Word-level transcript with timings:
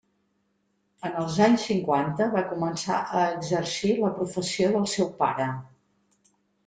En 1.09 1.17
els 1.23 1.35
anys 1.47 1.65
cinquanta 1.71 2.27
va 2.37 2.43
començar 2.53 2.97
a 3.19 3.21
exercir 3.35 3.93
la 4.07 4.13
professió 4.19 4.73
del 4.79 4.89
seu 4.95 5.13
pare. 5.21 5.51